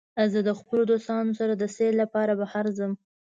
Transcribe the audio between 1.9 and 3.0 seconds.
لپاره بهر ځم.